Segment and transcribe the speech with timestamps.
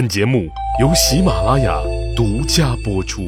[0.00, 0.48] 本节目
[0.80, 1.78] 由喜马拉雅
[2.16, 3.20] 独家播出。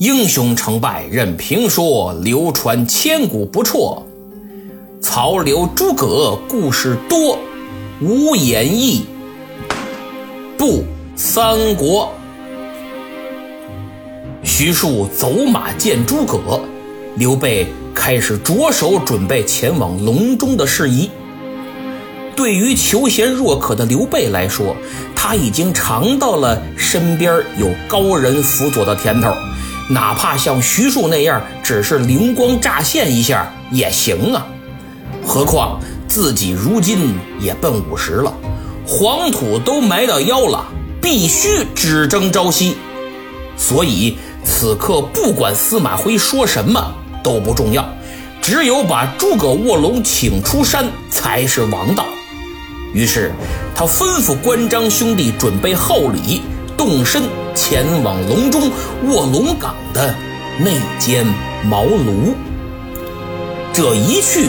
[0.00, 4.04] 英雄成败任评说，流传千古不辍。
[5.00, 7.38] 曹刘诸葛故事多，
[8.00, 9.06] 无演义
[10.58, 10.82] 不
[11.14, 12.12] 三国。
[14.42, 16.60] 徐庶走马见诸葛，
[17.14, 17.64] 刘备
[17.94, 21.08] 开始着手准备前往隆中的事宜。
[22.38, 24.76] 对于求贤若渴的刘备来说，
[25.12, 29.34] 他已经尝到了身边有高人辅佐的甜头，
[29.90, 34.46] 哪怕像徐庶那样只是灵光乍现一下也行啊。
[35.26, 38.32] 何况自己如今也奔五十了，
[38.86, 40.64] 黄土都埋到腰了，
[41.02, 42.76] 必须只争朝夕。
[43.56, 47.84] 所以此刻不管司马徽说什么都不重要，
[48.40, 52.06] 只有把诸葛卧龙请出山才是王道。
[52.94, 53.32] 于是，
[53.74, 56.42] 他吩咐关张兄弟准备厚礼，
[56.76, 57.22] 动身
[57.54, 58.70] 前往隆中
[59.06, 60.14] 卧龙岗的
[60.58, 61.26] 那间
[61.68, 62.34] 茅庐。
[63.74, 64.48] 这一去，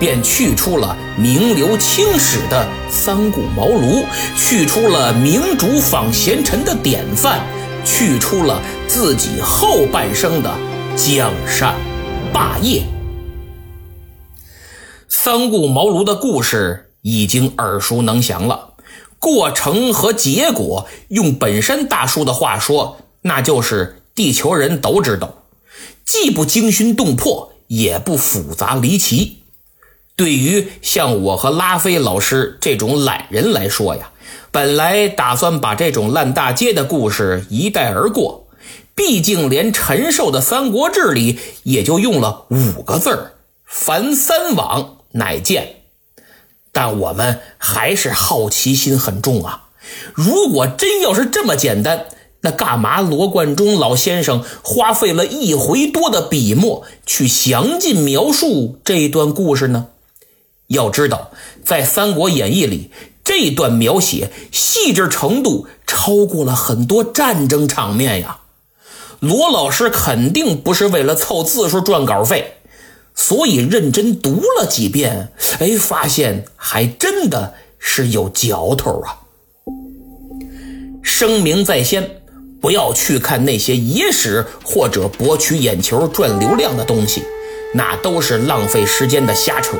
[0.00, 4.04] 便去出了名留青史的三顾茅庐，
[4.36, 7.40] 去出了明主访贤臣的典范，
[7.84, 10.52] 去出了自己后半生的
[10.96, 11.74] 江山
[12.32, 12.82] 霸业。
[15.08, 16.85] 三顾茅庐的故事。
[17.08, 18.70] 已经耳熟能详了，
[19.20, 25.44] 过程和结果，用本山大叔的话说，那就是地球人都知道，
[26.04, 29.44] 既不惊心动魄，也不复杂离奇。
[30.16, 34.10] 对于像我和拉菲老师这种懒人来说呀，
[34.50, 38.48] 本来打算把这种烂大街的故事一带而过，
[38.96, 45.75] 毕竟连陈寿的《三国志》里也就用了五个字儿：“凡三往，乃见。”
[46.76, 49.68] 但我们还是好奇心很重啊！
[50.12, 52.04] 如果真要是这么简单，
[52.42, 59.86] 那干嘛罗贯中老先生花费了一回多的笔墨去详尽描述这段故事呢？
[60.66, 61.30] 要知道，
[61.64, 62.90] 在《三国演义》里，
[63.24, 68.40] 这段描写细致程度超过了很多战争场面呀。
[69.20, 72.55] 罗老师肯定不是为了凑字数赚稿费。
[73.16, 79.16] 所以认真读了几遍，哎，发现还真的是有嚼头啊！
[81.02, 82.20] 声明在先，
[82.60, 87.22] 不要去看那些野史或者博取眼球、赚流量的东西，
[87.74, 89.78] 那都是浪费时间的瞎扯。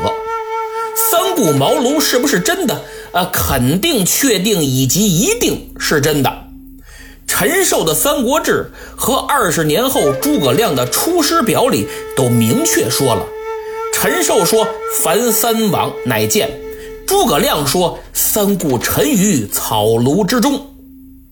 [1.10, 2.84] 三顾茅庐是不是真的？
[3.12, 6.45] 呃，肯定、确定以及一定是真的。
[7.26, 13.26] 陈寿的《三国志》和二十年后诸葛亮的《出师表》里都明确说了，
[13.92, 14.66] 陈寿说
[15.02, 16.50] “凡三往，乃见”，
[17.06, 20.74] 诸葛亮说“三顾臣于草庐之中”。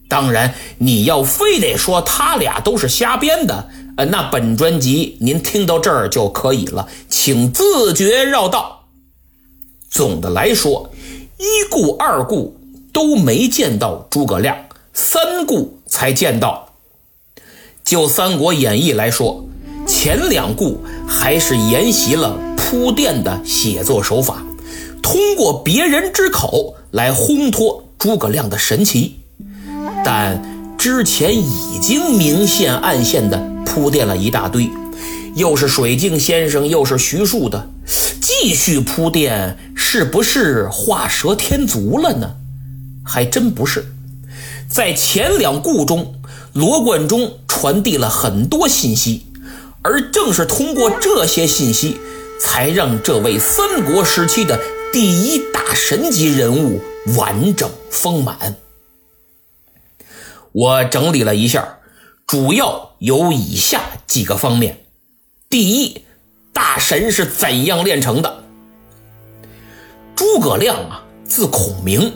[0.08, 8.84] 当然，你要非得说他俩都是瞎编的，呃，那本专辑您听到这儿就可以了，请自觉绕道。
[9.90, 10.90] 总的来说，
[11.38, 12.56] 一顾、二顾
[12.92, 14.56] 都没见到诸葛亮，
[14.92, 15.80] 三顾。
[15.94, 16.70] 才见到。
[17.84, 19.46] 就《三国演义》来说，
[19.86, 24.42] 前两部还是沿袭了铺垫的写作手法，
[25.00, 29.20] 通过别人之口来烘托诸葛亮的神奇。
[30.04, 34.68] 但之前已经明线暗线的铺垫了一大堆，
[35.36, 37.70] 又是水镜先生，又是徐庶的，
[38.20, 42.34] 继续铺垫，是不是画蛇添足了呢？
[43.04, 43.93] 还真不是。
[44.74, 46.16] 在前两故中，
[46.52, 49.24] 罗贯中传递了很多信息，
[49.82, 51.96] 而正是通过这些信息，
[52.40, 54.58] 才让这位三国时期的
[54.92, 56.80] 第一大神级人物
[57.16, 58.56] 完整丰满。
[60.50, 61.78] 我整理了一下，
[62.26, 64.86] 主要有以下几个方面：
[65.48, 66.02] 第一，
[66.52, 68.42] 大神是怎样炼成的？
[70.16, 72.12] 诸葛亮啊，字孔明。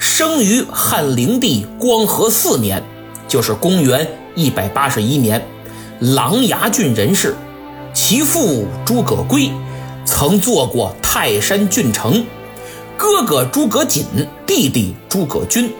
[0.00, 2.82] 生于汉灵帝光和四年，
[3.28, 5.46] 就是公元一百八十一年，
[6.00, 7.36] 琅琊郡人士。
[7.92, 9.50] 其父诸葛圭
[10.06, 12.24] 曾做过泰山郡丞，
[12.96, 14.02] 哥哥诸葛瑾，
[14.46, 15.70] 弟弟诸葛均，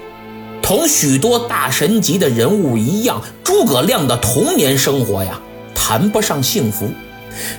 [0.61, 5.41] 同许多大神级的人物一样，诸葛亮的童年生活呀，
[5.75, 6.91] 谈不上幸福。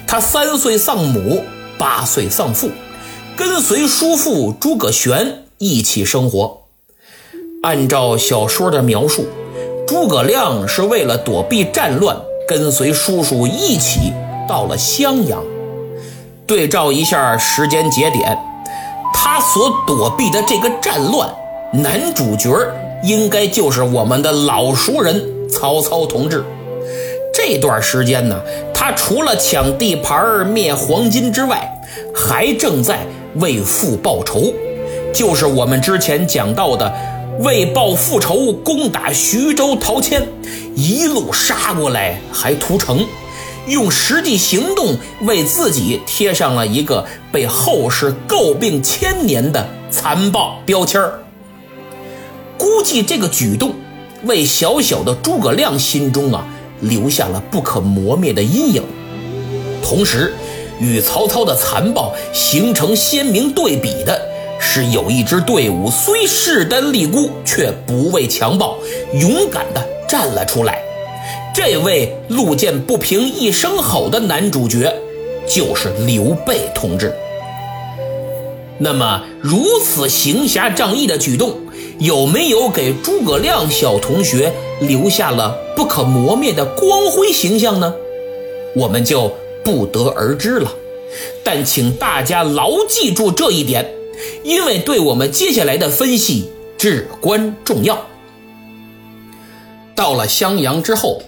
[0.05, 1.43] 他三岁丧母，
[1.79, 2.69] 八岁丧父，
[3.35, 5.40] 跟随叔父诸葛玄。
[5.61, 6.63] 一起生活。
[7.61, 9.27] 按照小说的描述，
[9.85, 12.17] 诸葛亮是为了躲避战乱，
[12.47, 14.11] 跟随叔叔一起
[14.49, 15.43] 到了襄阳。
[16.47, 18.35] 对照一下时间节点，
[19.13, 21.31] 他所躲避的这个战乱，
[21.71, 22.49] 男主角
[23.03, 26.43] 应该就是我们的老熟人曹操同志。
[27.31, 28.41] 这段时间呢，
[28.73, 31.71] 他除了抢地盘、灭黄巾之外，
[32.15, 33.05] 还正在
[33.35, 34.51] 为父报仇，
[35.13, 36.93] 就是我们之前讲到的，
[37.39, 40.27] 为报复仇攻打徐州陶谦，
[40.75, 43.05] 一路杀过来还屠城，
[43.67, 51.01] 用实际行动为自己贴上了一个被后世诟病千年的残暴标签
[52.57, 53.73] 估计这个举动，
[54.23, 56.45] 为小小的诸葛亮心中啊。
[56.83, 58.81] 留下了不可磨灭的阴影。
[59.83, 60.33] 同时，
[60.79, 64.19] 与曹操的残暴形成鲜明对比的
[64.63, 68.77] 是，有一支队伍虽势单力孤，却不畏强暴，
[69.11, 70.79] 勇敢地站了出来。
[71.53, 74.93] 这位路见不平一声吼的男主角，
[75.47, 77.11] 就是刘备同志。
[78.77, 81.55] 那么，如此行侠仗义的举动，
[81.97, 87.93] 有没有给诸葛亮小同学留下了不可磨灭的光辉形象呢？
[88.75, 89.35] 我们就
[89.65, 90.71] 不得而知了。
[91.43, 93.93] 但请大家牢记住这一点，
[94.43, 98.07] 因为对我们接下来的分析至关重要。
[99.95, 101.23] 到了襄阳之后，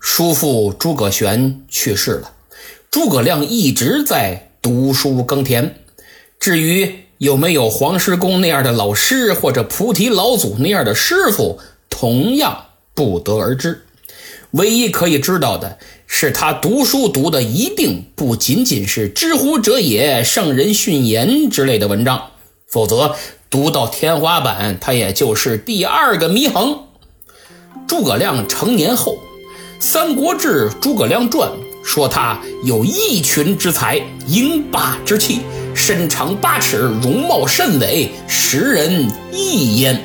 [0.00, 2.32] 叔父诸葛玄去世了，
[2.90, 5.76] 诸葛亮一直在读书耕田。
[6.38, 11.58] 至于有没有黄石公那样的老师，或者菩提老祖那样的师傅，
[11.88, 13.84] 同样不得而知。
[14.52, 22.30] 唯一可以知道的是，他读书读的一定不仅仅是“知乎者也”“圣人训言”之类的文章，
[22.68, 23.16] 否则
[23.48, 26.80] 读到天花板，他也就是第二个祢衡。
[27.86, 29.14] 诸葛亮成年后，
[29.80, 31.48] 《三国志·诸葛亮传》
[31.82, 35.40] 说他有一群之才，英霸之气。
[35.74, 39.98] 身长八尺，容貌甚伟，时人异焉。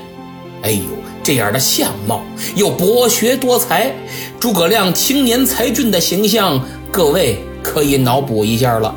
[0.61, 0.83] 哎呦，
[1.21, 2.21] 这样的相貌
[2.55, 3.93] 又博学多才，
[4.39, 8.95] 诸葛亮青年才俊的形象，各位可以脑补一下了。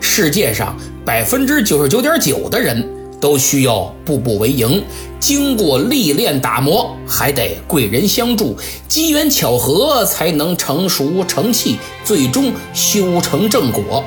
[0.00, 0.74] 世界上
[1.06, 2.84] 百分之九十九点九的人
[3.20, 4.82] 都需要步步为营，
[5.20, 8.56] 经过历练打磨，还得贵人相助，
[8.88, 14.02] 机缘巧合才能成熟成器，最终修成正果。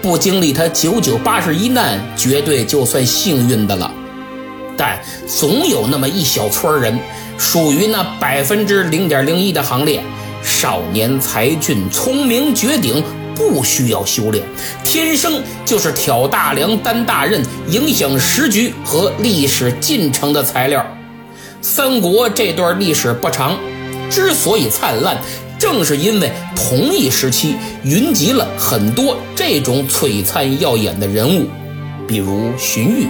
[0.00, 3.92] 不经历他九九八十一难，绝对就算幸运的了。
[4.76, 4.96] 但
[5.26, 6.96] 总有那么一小撮人，
[7.36, 10.00] 属于那百分之零点零一的行列。
[10.40, 13.02] 少年才俊，聪明绝顶，
[13.38, 14.44] 不需要修炼，
[14.84, 17.40] 天生就是挑大梁、担大任、
[17.70, 20.84] 影响时局和历史进程的材料。
[21.62, 23.56] 三国这段历史不长，
[24.10, 25.16] 之所以灿烂。
[25.58, 31.48] 正是因为同一时期云集了很多这种璀璨耀眼的人物，
[32.06, 33.06] 比如荀彧，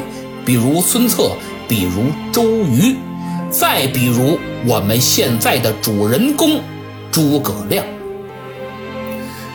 [0.47, 1.33] 比如孙策，
[1.69, 2.97] 比如周瑜，
[3.51, 6.59] 再比如我们现在的主人公
[7.11, 7.85] 诸葛亮。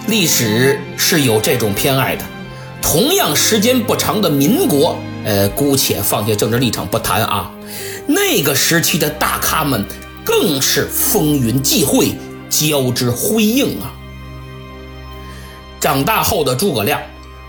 [0.07, 2.23] 历史是有这种偏爱的。
[2.81, 7.51] 同样时间不长的民国，呃，姑且放下政治立场不谈啊，
[8.07, 9.85] 那个时期的大咖们
[10.23, 12.13] 更是风云际会。
[12.49, 13.89] 交织辉映啊！
[15.79, 17.01] 长大后的诸葛亮，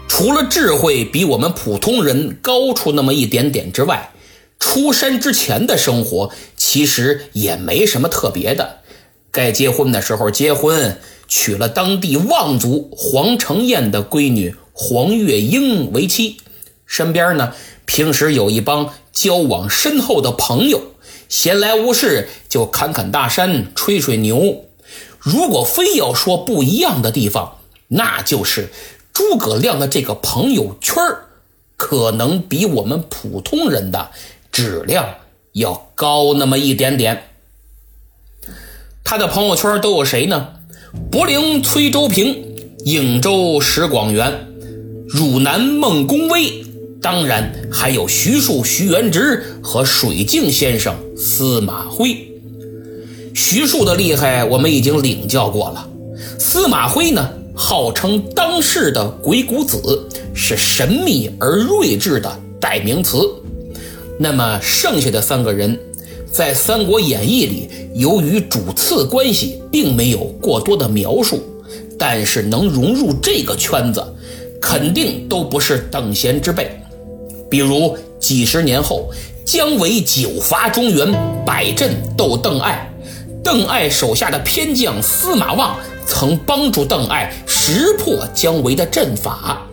[0.08, 4.12] 除了智慧比我们普通人高出那么一点点之外，
[4.58, 8.78] 出山之前的生活其实也没什么特别的。
[9.30, 16.38] 该结婚的时候结婚，娶了当地望族黄承彦的闺女黄月英为妻。
[16.86, 17.54] 身边呢，
[17.86, 20.82] 平时有一帮交往深厚的朋友，
[21.28, 24.64] 闲来无事就侃侃大山，吹吹牛。
[25.18, 28.70] 如果非要说不一样的地方，那就是
[29.12, 31.02] 诸葛亮的这个朋友圈
[31.76, 34.10] 可能比我们普通人的
[34.52, 35.14] 质量
[35.52, 37.30] 要高那么一点点。
[39.02, 40.53] 他的朋友圈都有谁呢？
[41.10, 42.44] 柏林崔周平、
[42.84, 44.32] 颍州石广元、
[45.08, 46.64] 汝南孟公威，
[47.00, 52.16] 当然还有徐庶、徐元直和水镜先生司马徽。
[53.34, 55.88] 徐庶的厉害，我们已经领教过了。
[56.38, 63.18] 司马徽呢，号称当世的鬼谷子，是神秘而睿智的代名词。
[64.18, 65.78] 那么剩下的三个人，
[66.34, 71.40] 在《三国演义》里，由于主次关系，并没有过多的描述，
[71.96, 74.04] 但是能融入这个圈子，
[74.60, 76.76] 肯定都不是等闲之辈。
[77.48, 79.08] 比如几十年后，
[79.44, 81.08] 姜维九伐中原，
[81.46, 82.92] 摆阵斗邓艾。
[83.44, 89.64] 邓艾手下的偏将司马望曾帮助邓艾识破姜维的阵法，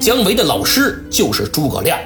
[0.00, 1.96] 姜维的老师就是诸葛亮，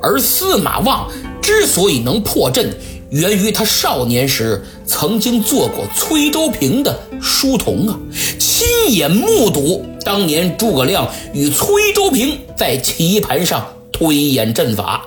[0.00, 1.12] 而司马望
[1.42, 2.72] 之所以能破阵，
[3.10, 7.98] 源于他少年时曾经做过崔州平的书童啊，
[8.38, 15.04] 亲眼目睹当年诸葛亮与崔州平在棋盘上推演阵法。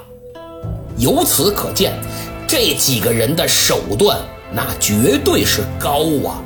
[0.97, 1.93] 由此可见，
[2.45, 4.19] 这几个人的手段
[4.51, 6.43] 那绝对是高啊。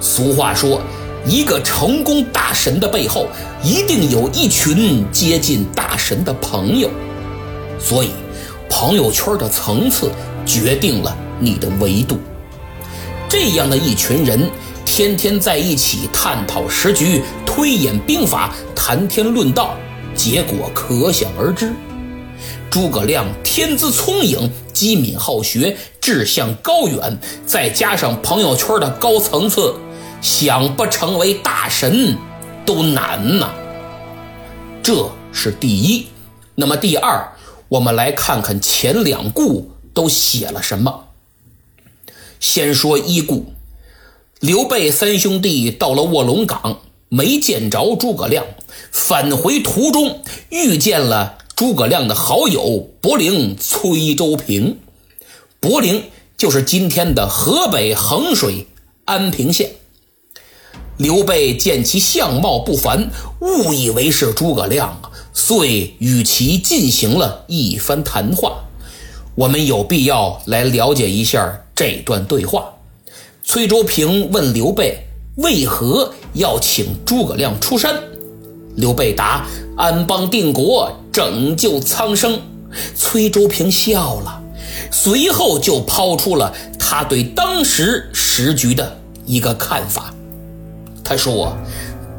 [0.00, 0.82] 俗话说，
[1.24, 3.28] 一个成功大神的背后，
[3.62, 6.90] 一定有一群接近大神的朋友，
[7.78, 8.10] 所以，
[8.76, 10.10] 朋友圈的层次
[10.44, 12.18] 决定了你的维度。
[13.28, 14.50] 这样的一群人，
[14.84, 19.76] 天天在一起探讨时局、推演兵法、谈天论道，
[20.16, 21.72] 结果可想而知。
[22.68, 27.16] 诸葛亮天资聪颖、机敏好学、志向高远，
[27.46, 29.72] 再加上朋友圈的高层次。
[30.20, 32.16] 想不成为大神
[32.66, 33.50] 都难呐，
[34.82, 36.08] 这是第一。
[36.56, 37.28] 那么第二，
[37.74, 41.06] 我们来看看前两故都写了什么。
[42.38, 43.46] 先说一故，
[44.38, 48.44] 刘备三兄弟到了卧龙岗，没见着诸葛亮，
[48.92, 54.78] 返回途中遇见了诸葛亮的好友柏陵崔州平。
[55.58, 56.04] 柏陵
[56.36, 58.68] 就是今天的河北衡水
[59.04, 59.72] 安平县。
[60.96, 68.64] 刘备见其相貌不凡，误以为是诸葛亮啊，遂与其进行了一番谈话。
[69.34, 72.72] 我们有必要来了解一下这段对话。
[73.42, 78.00] 崔州平问刘备为何要请诸葛亮出山，
[78.76, 82.40] 刘备答：“安邦定国，拯救苍生。”
[82.96, 84.42] 崔州平笑了，
[84.90, 86.54] 随后就抛出了。
[86.78, 90.14] 他对当时时局的一个看法。
[91.02, 91.56] 他说：“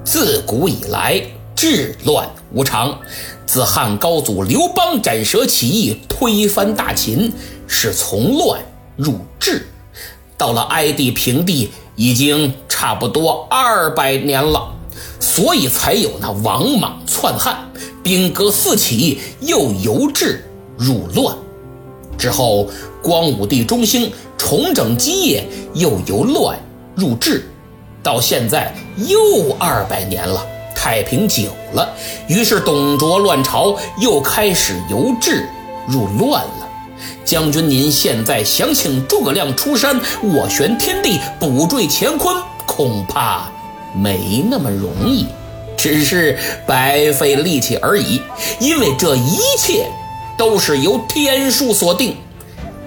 [0.04, 1.22] 自古以来，
[1.66, 3.00] 治乱无常。
[3.48, 7.34] 自汉高祖刘邦斩蛇起义，推翻大秦，
[7.66, 8.62] 是从乱
[8.96, 9.66] 入治。
[10.38, 14.76] 到了哀帝平帝，已经差不多二百年了，
[15.20, 17.68] 所以才有那王莽篡汉，
[18.04, 20.46] 兵戈四起，又由治
[20.78, 21.36] 入乱。
[22.16, 22.70] 之后，
[23.02, 25.44] 光武帝中兴，重整基业，
[25.74, 26.60] 又由乱
[26.94, 27.44] 入治。”
[28.04, 30.46] 到现在又二百年了，
[30.86, 31.96] 太平久了，
[32.28, 35.50] 于是董卓乱朝又开始由治
[35.88, 36.70] 入乱了。
[37.26, 42.38] 将军，您现在想请诸葛亮出山斡旋天地、补缀乾坤，
[42.68, 43.50] 恐怕
[43.96, 45.26] 没那么容易，
[45.76, 46.38] 只是
[46.68, 48.22] 白费力气而已。
[48.60, 49.88] 因为这一切
[50.38, 52.16] 都是由天数所定，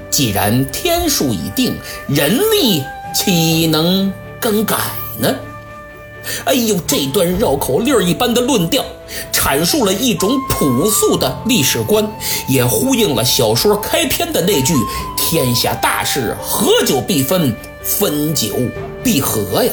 [0.08, 1.76] 既然天数已定，
[2.06, 2.80] 人力
[3.12, 4.76] 岂能更改？
[5.18, 5.34] 呢？
[6.44, 8.84] 哎呦，这段绕口令一般的论调，
[9.32, 12.08] 阐述了一种朴素的历史观，
[12.48, 14.74] 也呼应了小说开篇的那句
[15.16, 18.48] “天下大事，合久必分，分久
[19.02, 19.72] 必合”呀。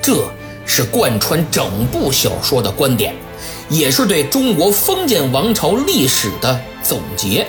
[0.00, 0.16] 这
[0.64, 3.14] 是贯穿整部小说的观点，
[3.68, 7.46] 也是对中国封建王朝历史的总结。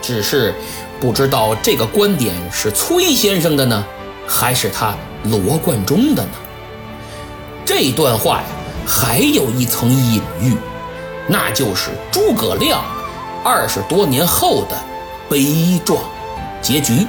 [0.00, 0.52] 只是
[1.00, 3.84] 不知道这个观点是崔先生的呢，
[4.26, 4.96] 还是他？
[5.24, 6.30] 罗贯中的呢？
[7.74, 8.44] 这段话呀，
[8.86, 10.54] 还有一层隐喻，
[11.26, 12.84] 那就是诸葛亮
[13.42, 14.76] 二十多年后的
[15.26, 16.04] 悲壮
[16.60, 17.06] 结局。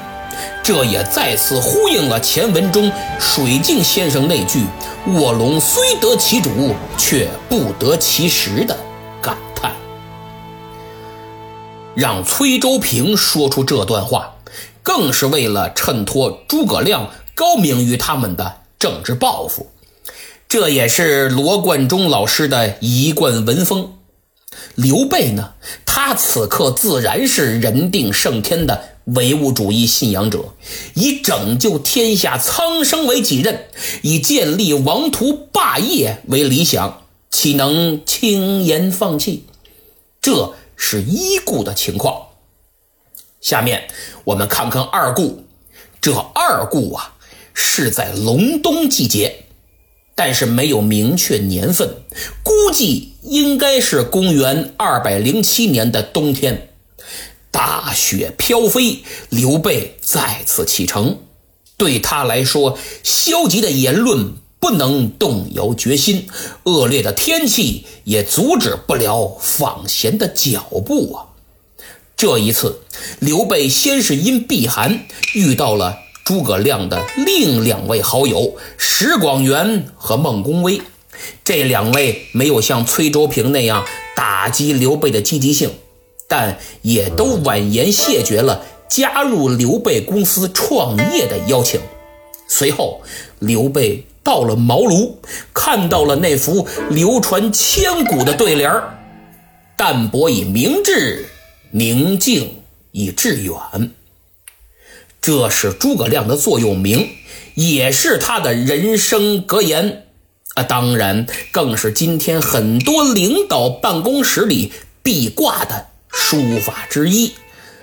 [0.63, 2.89] 这也再次呼应了前文中
[3.20, 4.63] 水镜先生那句
[5.20, 8.75] “卧龙虽得其主，却不得其时”的
[9.22, 9.70] 感叹。
[11.93, 14.32] 让崔州平说出这段话，
[14.82, 17.10] 更是为了衬托诸葛亮。
[17.36, 19.67] 高明于他们的政治抱负，
[20.54, 23.98] 这也是罗贯中老师的一贯文风。
[24.76, 30.54] 刘备呢，他此刻自然是人定胜天的唯物主义信仰者，
[30.94, 33.66] 以拯救天下苍生为己任，
[34.04, 39.48] 以建立王图霸业为理想，岂能轻言放弃？
[40.22, 42.28] 这是一故的情况。
[43.42, 43.88] 下面
[44.26, 45.48] 我们看看二故，
[46.00, 47.16] 这二故啊。
[47.56, 49.46] 是在隆冬季节，
[50.15, 51.89] 但是没有明确年份，
[52.43, 56.70] 估计应该是公元二百零七年的冬天。
[57.51, 61.20] 大雪飘飞，刘备再次启程。
[61.77, 66.27] 对他来说，消极的言论不能动摇决心，
[66.63, 71.25] 恶劣的天气也阻止不了访贤的脚步啊！
[72.15, 72.82] 这一次，
[73.20, 75.98] 刘备先是因避寒遇到了。
[76.24, 80.82] 诸葛亮的另两位好友石广元和孟公威，
[81.44, 85.72] 这两位没有像崔州平那样打击刘备的积极性，
[86.27, 91.82] 但也都婉言谢绝了加入刘备公司创业的邀请。
[92.48, 93.01] 随后，
[93.39, 95.15] 刘备到了茅庐，
[95.53, 98.98] 看到了那幅流传千古的对联儿
[99.75, 101.25] ：“淡泊以明志，
[101.72, 102.60] 宁静
[102.92, 103.92] 以致远。”
[105.24, 107.12] 这是诸葛亮的座右铭，
[107.53, 110.03] 也是他的人生格言
[110.56, 110.63] 啊！
[110.63, 117.32] 当然，更是今天很多领导办公室里必挂的书法之一。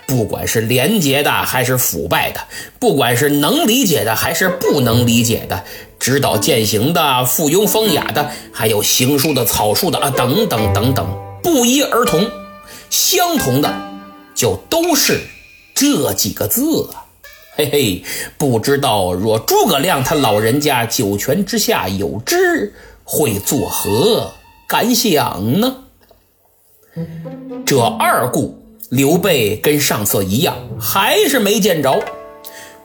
[0.06, 2.40] 不管是廉洁的还是腐败的，
[2.78, 5.64] 不管是能理解的还是不能理解的，
[5.98, 12.30] 指导践行的、附庸风雅的，还有行书的、草书的啊，等等等等，不一而同。
[12.90, 13.74] 相同的，
[14.34, 15.22] 就都是
[15.74, 16.99] 这几个字啊。
[17.60, 18.02] 嘿嘿，
[18.38, 22.72] 不知道若诸葛亮他老人家九泉之下有知，
[23.04, 24.32] 会作何
[24.66, 25.84] 感想呢？
[27.66, 32.02] 这二顾刘备跟上次一样，还是没见着。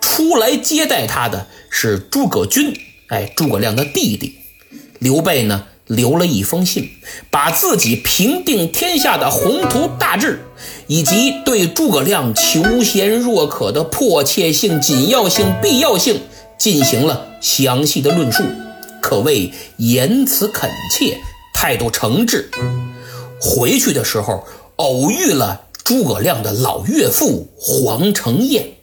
[0.02, 2.78] 出来接待他的是诸葛均，
[3.08, 4.36] 哎，诸葛亮的弟弟。
[5.00, 5.68] 刘备呢？
[5.88, 6.90] 留了一封信，
[7.30, 10.40] 把自己平定天下的宏图大志，
[10.88, 16.22] 以及对诸葛亮求贤若渴的迫切性、紧要性、必要性
[16.58, 18.44] 进行了详细的论述，
[19.02, 21.18] 可谓言辞恳切，
[21.54, 22.46] 态度诚挚。
[23.40, 24.44] 回去的时候，
[24.78, 28.74] 偶遇了诸葛亮的老岳父黄承彦，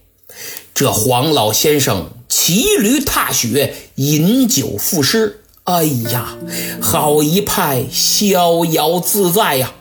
[0.75, 5.39] 这黄老先生骑驴踏雪，饮酒赋诗。
[5.65, 6.37] 哎呀，
[6.81, 9.73] 好一派逍遥自在呀！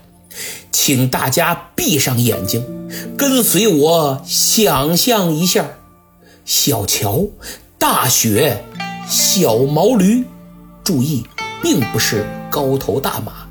[0.72, 2.66] 请大家闭上眼睛，
[3.18, 5.66] 跟随我想象一下：
[6.46, 7.28] 小桥、
[7.78, 8.64] 大雪、
[9.08, 10.26] 小毛驴，
[10.84, 11.26] 注意，
[11.62, 13.48] 并不是高头大马。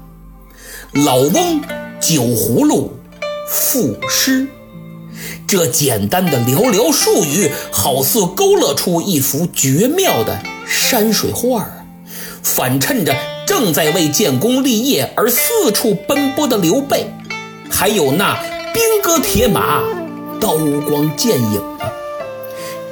[0.93, 1.61] 老翁
[2.01, 2.95] 酒葫芦
[3.47, 4.49] 赋诗，
[5.47, 11.87] 这简单的寥寥数语，好似勾勒出一幅绝妙的山水画儿。
[12.43, 13.15] 反衬着
[13.51, 17.05] 正在为建功立业而四处奔波的刘备，
[17.69, 18.41] 还有那
[18.73, 19.83] 兵戈铁马、
[20.41, 20.57] 刀
[20.89, 21.91] 光剑影啊，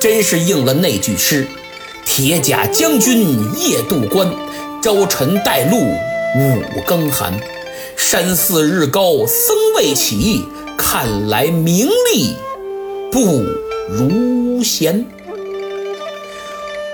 [0.01, 1.47] 真是应了那句诗
[2.05, 4.29] ：“铁甲将军夜渡关，
[4.83, 7.38] 朝晨带路五更寒。
[7.97, 10.44] 山寺日高僧未起，
[10.77, 12.35] 看来名利
[13.12, 13.44] 不
[13.88, 15.07] 如闲。”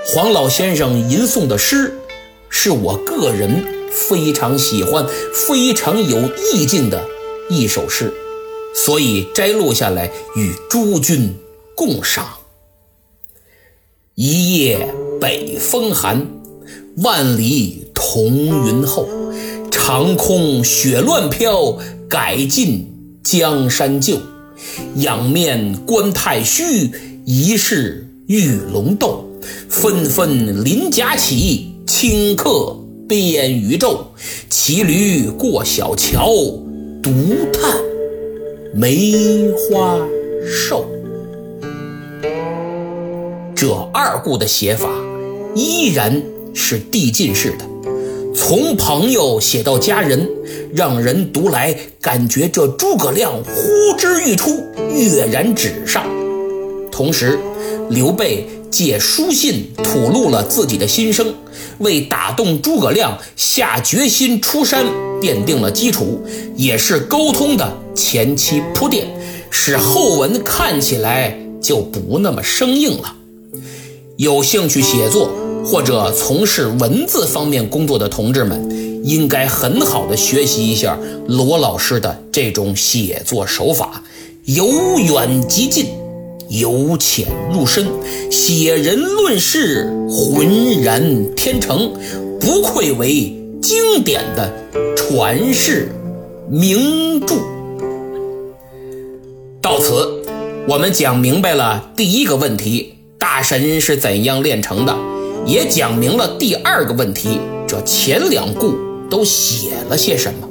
[0.05, 1.99] 黄老先生吟诵的诗。
[2.57, 5.05] 是我个人非常喜欢、
[5.49, 7.05] 非常有意境的
[7.51, 8.15] 一首诗，
[8.73, 11.35] 所以摘录下来与诸君
[11.75, 12.25] 共赏。
[14.15, 14.89] 一夜
[15.21, 16.29] 北风寒，
[16.99, 19.09] 万里彤云后。
[19.73, 21.77] 长空雪乱飘，
[22.09, 24.21] 改尽江山旧。
[24.99, 26.93] 仰面观太虚，
[27.27, 29.29] 疑是玉龙斗。
[29.69, 31.74] 纷纷鳞甲起。
[31.97, 32.77] 顷刻
[33.09, 34.07] 边宇宙，
[34.51, 36.27] 骑驴过小桥，
[37.01, 37.13] 独
[37.53, 37.81] 叹
[38.75, 39.97] 梅花
[40.45, 40.85] 瘦。
[43.55, 44.89] 这二顾的写法
[45.55, 46.21] 依然
[46.53, 47.65] 是递进式的，
[48.35, 50.29] 从朋友写到家人，
[50.75, 54.51] 让人读来感觉这诸葛亮呼之欲出，
[54.93, 56.05] 跃然纸上。
[56.91, 57.39] 同时，
[57.89, 58.49] 刘备。
[58.75, 61.33] 借书信吐露了自己的心声，
[61.79, 64.85] 为打动诸葛亮下决心出山
[65.23, 66.21] 奠定了基础，
[66.57, 69.07] 也是沟通的前期铺垫，
[69.49, 73.15] 使后文看起来就不那么生硬了。
[74.17, 75.31] 有兴趣写作
[75.65, 84.03] 或者从事文字方面工作的同志们，应该很好的学习一下罗老师的这种写作手法，
[84.47, 85.87] 由远及近。
[86.49, 87.87] 由浅入深，
[88.31, 91.93] 写人论事，浑然天成，
[92.41, 94.53] 不愧为经典的
[94.97, 95.89] 传世
[96.51, 97.35] 名著。
[99.61, 100.23] 到此，
[100.69, 104.95] 我们讲明白了第一个问题：大神是怎样炼成的，
[105.47, 108.75] 也讲明了第二个问题：这前两故
[109.11, 110.49] 都写了些什么。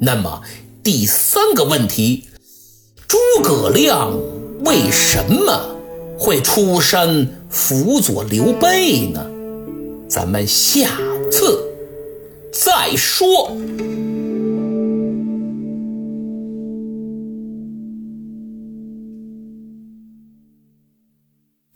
[0.00, 0.42] 那么
[0.82, 2.24] 第三个问题，
[3.08, 4.12] 诸葛亮。
[4.64, 5.76] 为什么
[6.18, 9.24] 会出山辅佐刘备呢？
[10.08, 10.88] 咱们下
[11.30, 11.62] 次
[12.50, 13.52] 再说。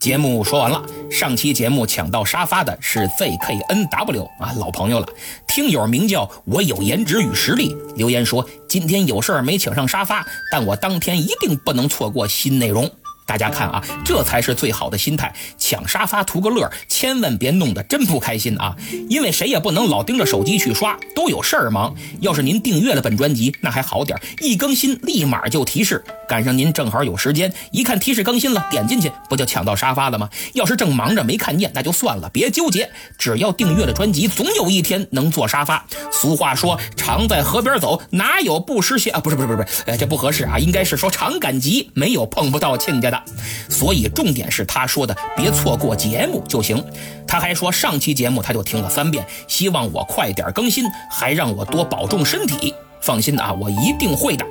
[0.03, 5.07] 节目说完了，上期节目抢到沙发的是 ZKNW 啊，老朋友了。
[5.47, 12.91] 听友名叫我有颜值与实力，留言说今天有事儿没抢上沙发，但我当天一定不能错过新内容。
[13.25, 15.33] 大家看啊，这才是最好的心态。
[15.57, 18.75] 抢沙发图个乐，千万别弄得真不开心啊！
[19.09, 21.93] 因为谁也不能老盯着手机去刷，都有事儿忙。
[22.19, 30.29] 要是您订阅了本专辑，那还好点，一更新立马就提示，赶上您正好有时间，一看提示更新了，点进去不就抢到沙发了吗？
[30.53, 32.89] 要是正忙着没看见，那就算了，别纠结。
[33.17, 35.85] 只要订阅了专辑，总有一天能坐沙发。
[36.11, 39.19] 俗话说，常在河边走，哪有不湿鞋啊？
[39.19, 43.22] 不是不是不是不是，这不合适啊，应该是说常赶集，没有碰不到亲家的。
[43.69, 46.83] 所以重点是他说的，别错过节目就行。
[47.27, 52.73] 他还说上期节目他就听了三遍，希望我快点更新，还让我多保重身体。
[53.01, 54.45] 放心啊，我一定会的。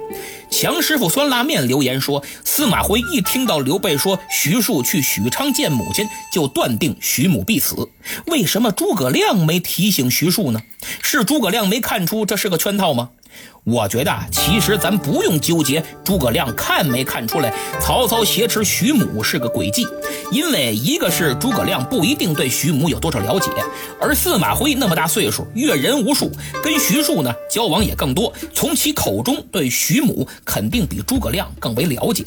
[0.51, 7.89] 强师傅酸辣面留言说，司马徽一听到刘备说徐庶去许昌见母亲，就断定徐母必死。
[8.27, 10.61] 为什么诸葛亮没提醒徐庶呢？
[11.03, 13.09] 是诸葛亮没看出这是个圈套吗？
[13.65, 19.87] 我觉得啊，其实咱不用纠结诸葛亮看没看出来曹操挟持徐母是个诡计，
[20.33, 23.51] 因为一个是诸葛亮不一定对徐母有多少了解，
[24.01, 26.29] 而司马徽那么大岁数，阅人无数，
[26.61, 32.25] 跟徐庶呢交往也更多，从其口中对徐母肯定比诸葛亮更为了解。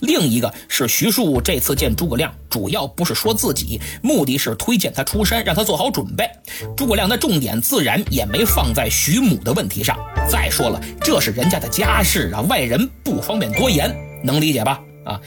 [0.00, 6.26] 另一个是徐庶这次见诸葛亮，主要不是说自己，目的是推荐他出山，让他做好准备。
[6.74, 9.94] 诸葛亮的重点自然也没放在徐母的问题上。
[10.30, 14.80] 再说了，这是人家的家事啊，外人不方便多言，能理解吧？
[15.04, 15.20] 啊，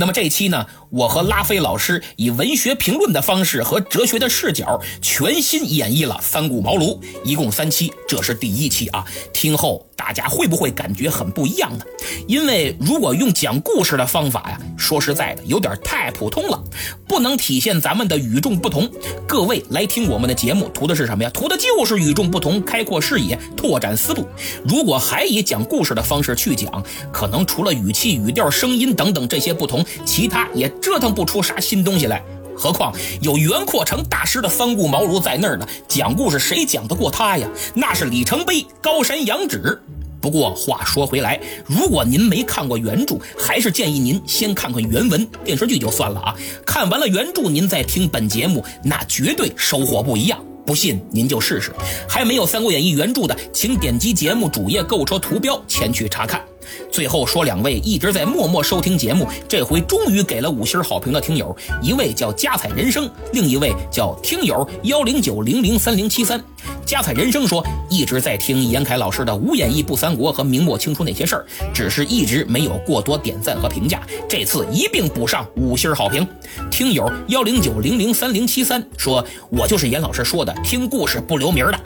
[0.00, 9.84] 那么这一期呢，我和拉菲老师以文学评论的方式和哲学的视角，全新演绎了三顾茅庐，一共三期，这是第一期啊，听后。
[9.98, 11.84] 大家会不会感觉很不一样呢？
[12.28, 16.62] 因为如果用讲故事的方法呀，说实在的，有点太普通了，
[17.08, 18.88] 不能体现咱们的与众不同。
[19.26, 21.30] 各位来听我们的节目，图的是什么呀？
[21.30, 24.24] 图的就是与众不同，开阔视野，拓展思路。
[24.64, 26.82] 如果还以讲故事的方式去讲，
[27.12, 32.22] 可能除了语气、语调、声音等等这些不同，其他也折腾不出啥新东西来。
[32.56, 37.48] 何况有袁阔成大师的三顾茅庐在那儿呢，讲故事谁讲得过他呀？
[37.74, 39.80] 那是里程碑，高山仰止。
[40.20, 46.34] 不过话说回来，如果您没看过原著，还是建议您先看看原文电视剧就算了啊。
[46.66, 50.44] 看完了原著，您再听本节目，那绝对收获不一样。
[50.66, 51.70] 不信您就试试。
[52.08, 56.42] 还没有《三国演义》原著的，请点击节目主页购车图标前去查看。
[56.90, 66.42] 最后说两位一直在默默收听节目，这回终于给了五星好评的听友，一位叫加彩人生，另一位叫听友幺零九零零三零七三。
[66.84, 76.26] 加彩人生说，一直在听严凯老师的《无演义不三国》和《明末清初那些事儿》，只是一直没有过多点赞和评价，这次一并补上五星好评。
[76.70, 81.78] 听友幺零九零零三零七三说，我就是严老师说的听故事不留名的。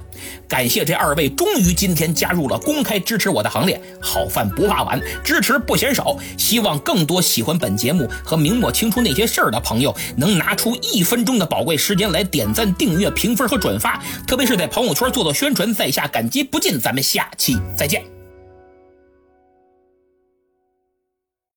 [0.49, 6.17] 感谢这二位终于今天加入了公开支持我的行列，好饭不发完，支持不嫌少。
[6.39, 16.81] 希望更多喜欢本节目和明末清初那些事儿的朋友，能拿出一分钟的宝贵时间来点赞、订阅、评分和转发，特别是在朋友圈做做宣传，在下感激不尽。
[16.81, 18.12] 咱们下期再见。